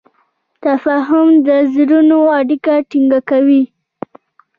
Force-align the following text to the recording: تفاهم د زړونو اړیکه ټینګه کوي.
تفاهم 0.63 1.27
د 1.47 1.49
زړونو 1.73 2.19
اړیکه 2.39 2.73
ټینګه 2.89 3.19
کوي. 3.29 3.63